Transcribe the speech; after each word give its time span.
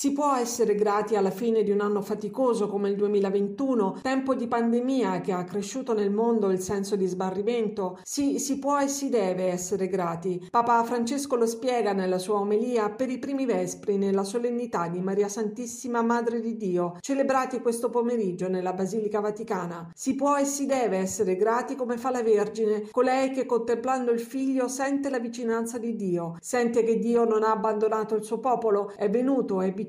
Si 0.00 0.14
può 0.14 0.34
essere 0.34 0.76
grati 0.76 1.14
alla 1.14 1.30
fine 1.30 1.62
di 1.62 1.70
un 1.70 1.82
anno 1.82 2.00
faticoso 2.00 2.68
come 2.68 2.88
il 2.88 2.96
2021, 2.96 3.98
tempo 4.00 4.34
di 4.34 4.46
pandemia 4.46 5.20
che 5.20 5.32
ha 5.32 5.44
cresciuto 5.44 5.92
nel 5.92 6.10
mondo 6.10 6.50
il 6.50 6.60
senso 6.60 6.96
di 6.96 7.04
sbarrimento? 7.04 7.98
Sì, 8.02 8.38
si 8.38 8.58
può 8.58 8.80
e 8.80 8.88
si 8.88 9.10
deve 9.10 9.48
essere 9.48 9.88
grati. 9.88 10.42
Papa 10.50 10.82
Francesco 10.84 11.36
lo 11.36 11.44
spiega 11.44 11.92
nella 11.92 12.16
sua 12.16 12.36
omelia 12.36 12.88
per 12.88 13.10
i 13.10 13.18
primi 13.18 13.44
vespri 13.44 13.98
nella 13.98 14.24
solennità 14.24 14.88
di 14.88 15.02
Maria 15.02 15.28
Santissima 15.28 16.00
Madre 16.00 16.40
di 16.40 16.56
Dio, 16.56 16.96
celebrati 17.00 17.60
questo 17.60 17.90
pomeriggio 17.90 18.48
nella 18.48 18.72
Basilica 18.72 19.20
Vaticana. 19.20 19.92
Si 19.94 20.14
può 20.14 20.34
e 20.38 20.46
si 20.46 20.64
deve 20.64 20.96
essere 20.96 21.36
grati 21.36 21.74
come 21.74 21.98
fa 21.98 22.10
la 22.10 22.22
Vergine, 22.22 22.88
colei 22.90 23.32
che 23.32 23.44
contemplando 23.44 24.12
il 24.12 24.20
figlio 24.20 24.66
sente 24.66 25.10
la 25.10 25.18
vicinanza 25.18 25.76
di 25.76 25.94
Dio, 25.94 26.38
sente 26.40 26.84
che 26.84 26.98
Dio 26.98 27.26
non 27.26 27.42
ha 27.42 27.50
abbandonato 27.50 28.14
il 28.14 28.24
suo 28.24 28.38
popolo, 28.38 28.94
è 28.96 29.10
venuto, 29.10 29.60
è 29.60 29.70
vicino, 29.70 29.88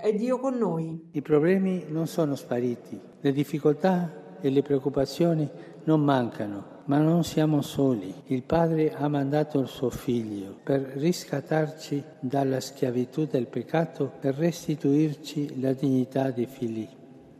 è 0.00 0.14
Dio 0.14 0.38
con 0.38 0.56
noi. 0.56 1.08
I 1.10 1.20
problemi 1.20 1.84
non 1.88 2.06
sono 2.06 2.36
spariti, 2.36 2.98
le 3.20 3.32
difficoltà 3.32 4.38
e 4.40 4.48
le 4.48 4.62
preoccupazioni 4.62 5.46
non 5.84 6.02
mancano, 6.02 6.80
ma 6.86 6.96
non 7.00 7.22
siamo 7.22 7.60
soli. 7.60 8.14
Il 8.28 8.44
Padre 8.44 8.94
ha 8.94 9.08
mandato 9.08 9.60
il 9.60 9.66
suo 9.66 9.90
Figlio 9.90 10.56
per 10.62 10.80
riscattarci 10.96 12.02
dalla 12.20 12.60
schiavitù 12.60 13.26
del 13.26 13.46
peccato, 13.46 14.10
per 14.18 14.36
restituirci 14.36 15.60
la 15.60 15.74
dignità 15.74 16.30
dei 16.30 16.46
figli. 16.46 16.88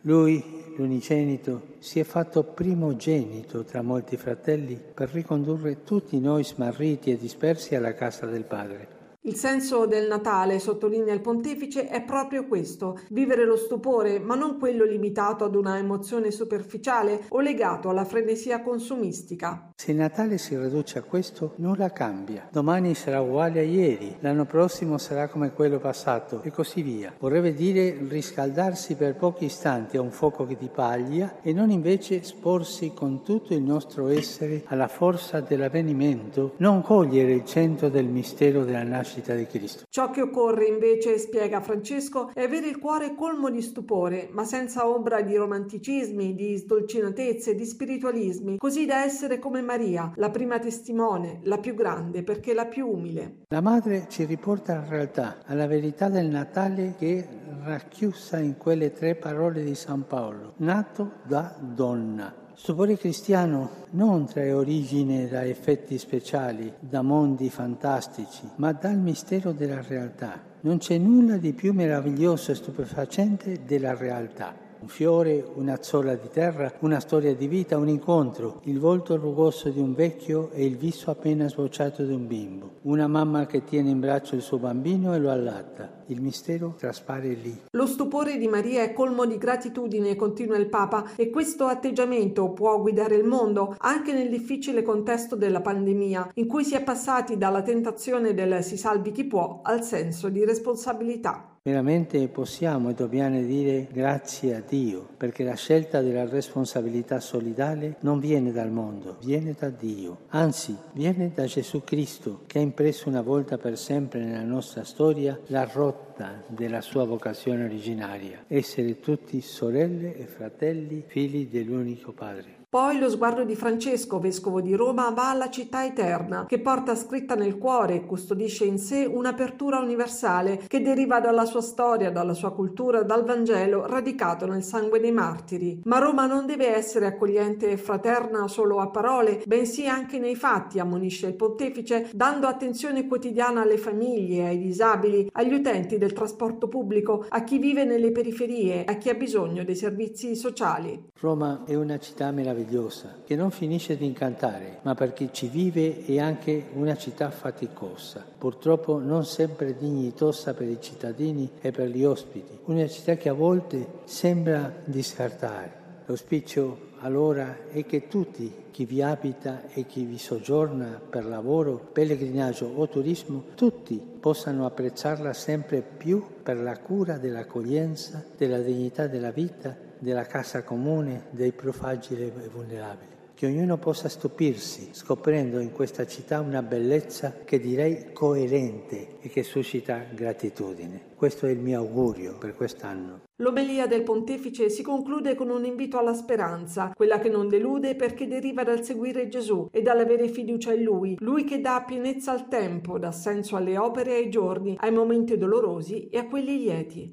Lui, 0.03 0.45
l'unigenito, 0.77 1.77
si 1.79 1.99
è 1.99 2.05
fatto 2.05 2.45
primogenito 2.45 3.65
tra 3.65 3.81
molti 3.81 4.19
fratelli 4.19 4.79
per 4.93 5.09
ricondurre 5.09 5.83
tutti 5.83 6.21
noi 6.21 6.45
smarriti 6.45 7.11
e 7.11 7.17
dispersi 7.17 7.75
alla 7.75 7.95
casa 7.95 8.27
del 8.27 8.45
Padre. 8.45 9.01
Il 9.25 9.37
senso 9.37 9.87
del 9.87 10.09
Natale, 10.09 10.59
sottolinea 10.59 11.15
il 11.15 11.21
pontefice, 11.21 11.87
è 11.87 12.03
proprio 12.03 12.45
questo, 12.49 12.99
vivere 13.11 13.45
lo 13.45 13.55
stupore, 13.55 14.19
ma 14.19 14.35
non 14.35 14.59
quello 14.59 14.85
limitato 14.85 15.45
ad 15.45 15.55
una 15.55 15.79
emozione 15.79 16.33
superficiale 16.33 17.27
o 17.29 17.39
legato 17.39 17.89
alla 17.89 18.05
frenesia 18.05 18.63
consumistica. 18.63 19.71
Se 19.77 19.93
Natale 19.93 20.39
si 20.39 20.59
riduce 20.59 20.99
a 20.99 21.03
questo, 21.03 21.53
nulla 21.59 21.93
cambia. 21.93 22.49
Domani 22.51 22.97
sarà 22.97 23.21
uguale 23.21 23.61
a 23.61 23.63
ieri, 23.63 24.17
l'anno 24.19 24.45
prossimo 24.45 24.99
sarà 24.99 25.29
come 25.29 25.53
quello 25.53 25.79
passato 25.79 26.43
e 26.43 26.51
così 26.51 26.83
via. 26.83 27.15
Vorrebbe 27.17 27.55
dire 27.55 27.99
riscaldarsi 28.01 28.97
per 28.97 29.15
pochi 29.15 29.45
istanti 29.45 29.97
a 29.97 30.01
un 30.01 30.11
fuoco 30.11 30.45
di 30.47 30.69
paglia 30.69 31.37
e 31.43 31.53
non 31.53 31.71
invece 31.71 32.25
sporsi 32.25 32.93
con 32.93 33.23
tutto 33.23 33.55
il 33.55 33.63
nostro 33.63 34.09
essere 34.09 34.65
alla 34.67 34.89
forza 34.89 35.39
dell'avvenimento, 35.39 36.55
non 36.57 36.83
cogliere 36.83 37.35
il 37.35 37.45
centro 37.45 37.89
del 37.89 38.07
mistero 38.07 38.65
della 38.65 38.83
nascita 38.83 39.11
nascita 39.13 39.35
di 39.35 39.47
Cristo. 39.47 39.85
Ciò 39.89 40.11
che 40.11 40.23
occorre 40.23 40.67
invece, 40.67 41.19
spiega 41.19 41.61
Francesco, 41.61 42.31
è 42.33 42.43
avere 42.43 42.69
il 42.69 42.79
cuore 42.79 43.15
colmo 43.15 43.51
di 43.51 43.61
stupore, 43.61 44.29
ma 44.33 44.45
senza 44.45 44.89
ombra 44.89 45.21
di 45.21 45.37
romanticismi, 45.37 46.35
di 46.35 46.57
sdolcinatezze, 46.57 47.55
di 47.55 47.65
spiritualismi, 47.65 48.57
così 48.57 48.87
da 48.87 49.03
essere 49.03 49.39
come 49.39 49.61
Maria, 49.61 50.11
la 50.17 50.31
prima 50.31 50.59
testimone, 50.59 51.41
la 51.45 51.59
più 51.59 51.75
grande, 51.75 52.23
perché 52.23 52.55
la 52.55 52.67
più 52.67 52.89
umile. 52.89 53.45
La 53.49 53.61
madre 53.61 54.07
ci 54.09 54.25
riporta 54.25 54.73
alla 54.73 54.89
realtà, 54.89 55.39
alla 55.45 55.67
verità 55.67 56.09
del 56.09 56.27
Natale 56.27 56.95
che 56.99 57.19
è 57.19 57.29
racchiusa 57.65 58.39
in 58.39 58.57
quelle 58.57 58.93
tre 58.93 59.15
parole 59.15 59.63
di 59.63 59.75
San 59.75 60.07
Paolo, 60.07 60.55
nato 60.57 61.13
da 61.25 61.55
donna. 61.61 62.42
Stupore 62.55 62.99
cristiano 62.99 63.71
non 63.91 64.27
trae 64.27 64.53
origine 64.53 65.27
da 65.27 65.43
effetti 65.43 65.97
speciali, 65.97 66.73
da 66.79 67.01
mondi 67.01 67.49
fantastici, 67.49 68.43
ma 68.57 68.73
dal 68.73 68.99
mistero 68.99 69.53
della 69.53 69.83
realtà. 69.87 70.39
Non 70.61 70.79
c'è 70.79 70.99
nulla 70.99 71.39
di 71.39 71.55
più 71.55 71.73
meraviglioso 71.73 72.53
e 72.53 72.55
stupefacente 72.55 73.65
della 73.65 73.97
realtà. 73.97 74.55
Un 74.81 74.89
fiore, 74.89 75.45
una 75.55 75.79
zolla 75.81 76.15
di 76.15 76.29
terra, 76.29 76.73
una 76.81 77.01
storia 77.01 77.35
di 77.35 77.47
vita, 77.47 77.79
un 77.79 77.89
incontro, 77.89 78.61
il 78.65 78.79
volto 78.79 79.17
rugoso 79.17 79.71
di 79.71 79.79
un 79.81 79.95
vecchio 79.95 80.51
e 80.51 80.65
il 80.65 80.77
viso 80.77 81.11
appena 81.11 81.49
sbocciato 81.49 82.05
di 82.05 82.13
un 82.13 82.27
bimbo, 82.27 82.79
una 82.83 83.07
mamma 83.07 83.47
che 83.47 83.65
tiene 83.65 83.91
in 83.91 84.01
braccio 84.01 84.35
il 84.35 84.43
suo 84.43 84.59
bambino 84.59 85.15
e 85.15 85.19
lo 85.19 85.31
allatta. 85.31 86.02
Il 86.13 86.21
mistero 86.21 86.75
traspare 86.79 87.29
lì. 87.29 87.59
Lo 87.71 87.87
stupore 87.87 88.37
di 88.37 88.47
Maria 88.47 88.83
è 88.83 88.93
colmo 88.93 89.25
di 89.25 89.39
gratitudine, 89.39 90.15
continua 90.15 90.59
il 90.59 90.69
Papa, 90.69 91.13
e 91.17 91.31
questo 91.31 91.65
atteggiamento 91.65 92.51
può 92.51 92.79
guidare 92.83 93.17
il 93.17 93.25
mondo 93.25 93.75
anche 93.79 94.13
nel 94.13 94.29
difficile 94.29 94.83
contesto 94.83 95.37
della 95.37 95.63
pandemia, 95.63 96.33
in 96.35 96.47
cui 96.47 96.65
si 96.65 96.75
è 96.75 96.83
passati 96.83 97.39
dalla 97.39 97.63
tentazione 97.63 98.35
del 98.35 98.63
si 98.63 98.77
salvi 98.77 99.11
chi 99.11 99.25
può 99.25 99.61
al 99.63 99.83
senso 99.83 100.29
di 100.29 100.45
responsabilità. 100.45 101.47
Veramente 101.65 102.27
possiamo 102.27 102.91
e 102.91 102.95
dobbiamo 102.95 103.41
dire 103.41 103.87
grazie 103.93 104.57
a 104.57 104.63
Dio, 104.67 105.07
perché 105.17 105.45
la 105.45 105.55
scelta 105.55 106.01
della 106.01 106.29
responsabilità 106.29 107.21
solidale 107.21 107.99
non 108.01 108.19
viene 108.19 108.51
dal 108.51 108.73
mondo, 108.73 109.19
viene 109.23 109.55
da 109.57 109.69
Dio. 109.69 110.23
Anzi, 110.31 110.77
viene 110.93 111.31
da 111.33 111.45
Gesù 111.45 111.85
Cristo, 111.85 112.41
che 112.49 112.59
ha 112.59 112.63
impresso 112.63 113.09
una 113.09 113.23
volta 113.23 113.59
per 113.59 113.79
sempre 113.79 114.25
nella 114.25 114.43
nostra 114.43 114.83
storia 114.83 115.39
la 115.47 115.65
rotta 115.73 116.02
della 116.47 116.81
sua 116.81 117.05
vocazione 117.05 117.65
originaria, 117.65 118.45
essere 118.47 119.01
tutti 119.01 119.41
sorelle 119.41 120.17
e 120.17 120.27
fratelli, 120.27 121.05
figli 121.07 121.49
dell'unico 121.49 122.13
Padre. 122.13 122.62
Poi 122.73 122.99
lo 122.99 123.11
sguardo 123.11 123.45
di 123.45 123.55
Francesco, 123.55 124.19
vescovo 124.19 124.63
di 124.63 124.75
Roma, 124.75 125.11
va 125.11 125.29
alla 125.29 125.51
città 125.51 125.85
eterna, 125.85 126.47
che 126.47 126.59
porta 126.59 126.95
scritta 126.95 127.35
nel 127.35 127.59
cuore 127.59 127.97
e 127.97 128.07
custodisce 128.07 128.65
in 128.65 128.79
sé 128.79 129.05
un'apertura 129.05 129.79
universale 129.79 130.63
che 130.67 130.81
deriva 130.81 131.21
dalla 131.21 131.45
sua 131.45 131.61
storia, 131.61 132.11
dalla 132.11 132.33
sua 132.33 132.55
cultura, 132.55 133.03
dal 133.03 133.27
Vangelo 133.27 133.85
radicato 133.85 134.47
nel 134.47 134.63
sangue 134.63 135.01
dei 135.01 135.13
martiri. 135.13 135.83
Ma 135.85 135.99
Roma 135.99 136.25
non 136.25 136.47
deve 136.47 136.75
essere 136.75 137.05
accogliente 137.05 137.69
e 137.69 137.77
fraterna 137.77 138.49
solo 138.49 138.79
a 138.79 138.89
parole, 138.89 139.43
bensì 139.45 139.87
anche 139.87 140.19
nei 140.19 140.35
fatti, 140.35 140.79
ammonisce 140.79 141.27
il 141.27 141.35
pontefice, 141.35 142.09
dando 142.15 142.47
attenzione 142.47 143.07
quotidiana 143.07 143.61
alle 143.61 143.77
famiglie, 143.77 144.47
ai 144.47 144.59
disabili, 144.59 145.29
agli 145.33 145.53
utenti 145.53 145.99
del 145.99 146.15
trasporto 146.15 146.69
pubblico, 146.69 147.27
a 147.29 147.45
chi 147.45 147.59
vive 147.59 147.85
nelle 147.85 148.13
periferie, 148.13 148.87
a 148.87 148.95
chi 148.95 149.11
ha 149.11 149.15
bisogno 149.15 149.63
dei 149.63 149.77
servizi 149.77 150.35
sociali. 150.35 151.11
Roma 151.21 151.65
è 151.67 151.75
una 151.75 151.99
città 151.99 152.31
meravigliosa 152.31 152.61
meravigliosa 152.63 153.17
che 153.25 153.37
non 153.37 153.51
finisce 153.51 153.97
di 153.97 154.07
incantare, 154.07 154.79
ma 154.83 154.95
per 154.95 155.13
chi 155.13 155.31
ci 155.33 155.49
vive 155.49 156.05
è 156.05 156.19
anche 156.19 156.69
una 156.75 156.97
città 156.97 157.31
faticosa, 157.31 158.25
purtroppo 158.39 158.99
non 158.99 159.25
sempre 159.25 159.77
dignitosa 159.77 160.55
per 160.55 160.69
i 160.69 160.79
cittadini 160.81 161.51
e 161.61 161.71
per 161.71 161.89
gli 161.89 162.05
ospiti, 162.05 162.59
una 162.65 162.87
città 162.87 163.17
che 163.17 163.29
a 163.29 163.35
volte 163.35 163.87
sembra 164.05 164.73
di 164.85 165.03
scartare. 165.03 165.81
L'auspicio 166.07 166.91
allora 166.99 167.69
è 167.69 167.85
che 167.85 168.07
tutti, 168.07 168.53
chi 168.71 168.85
vi 168.85 169.03
abita 169.03 169.69
e 169.73 169.87
chi 169.87 170.05
vi 170.05 170.19
soggiorna 170.19 171.01
per 171.09 171.27
lavoro, 171.27 171.89
pellegrinaggio 171.93 172.73
o 172.75 172.89
turismo, 172.89 173.45
tutti 173.55 174.01
possano 174.21 174.67
apprezzarla 174.67 175.33
sempre 175.33 175.83
più 175.83 176.25
per 176.43 176.61
la 176.61 176.79
cura 176.79 177.19
dell'accoglienza, 177.19 178.25
della 178.37 178.59
dignità 178.59 179.07
della 179.07 179.31
vita 179.31 179.91
della 180.03 180.27
casa 180.27 180.65
comune 180.65 181.27
dei 181.31 181.53
più 181.53 181.71
fragili 181.71 182.25
e 182.25 182.49
vulnerabili. 182.49 183.11
Che 183.35 183.47
ognuno 183.47 183.79
possa 183.79 184.09
stupirsi 184.09 184.89
scoprendo 184.93 185.61
in 185.61 185.71
questa 185.71 186.07
città 186.07 186.41
una 186.41 186.63
bellezza 186.63 187.39
che 187.45 187.61
direi 187.61 188.13
coerente 188.13 189.19
e 189.21 189.29
che 189.29 189.45
suscita 189.45 190.05
gratitudine. 190.13 191.11
Questo 191.15 191.47
è 191.47 191.51
il 191.51 191.59
mio 191.59 191.79
augurio 191.79 192.37
per 192.37 192.57
quest'anno. 192.57 193.21
L'omelia 193.43 193.87
del 193.87 194.03
pontefice 194.03 194.71
si 194.71 194.83
conclude 194.83 195.35
con 195.35 195.51
un 195.51 195.65
invito 195.65 195.99
alla 195.99 196.15
speranza, 196.15 196.93
quella 196.95 197.19
che 197.19 197.29
non 197.29 197.49
delude 197.49 197.97
perché 197.97 198.29
deriva 198.29 198.63
dal 198.63 198.85
seguire 198.85 199.29
Gesù 199.29 199.69
e 199.73 199.83
dall'avere 199.83 200.29
fiducia 200.29 200.73
in 200.73 200.83
Lui, 200.83 201.17
Lui 201.19 201.43
che 201.43 201.61
dà 201.61 201.83
pienezza 201.85 202.31
al 202.31 202.47
tempo, 202.49 202.99
dà 202.99 203.11
senso 203.11 203.57
alle 203.57 203.79
opere 203.79 204.13
e 204.13 204.17
ai 204.17 204.31
giorni, 204.31 204.77
ai 204.79 204.93
momenti 204.93 205.37
dolorosi 205.37 206.09
e 206.09 206.19
a 206.19 206.27
quelli 206.27 206.59
lieti. 206.59 207.01